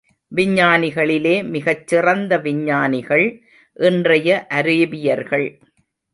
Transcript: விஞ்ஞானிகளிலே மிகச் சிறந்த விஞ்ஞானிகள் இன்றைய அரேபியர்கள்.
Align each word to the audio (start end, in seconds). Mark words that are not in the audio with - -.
விஞ்ஞானிகளிலே 0.35 1.43
மிகச் 1.49 1.87
சிறந்த 1.87 2.37
விஞ்ஞானிகள் 2.37 3.41
இன்றைய 3.73 4.47
அரேபியர்கள். 4.49 5.47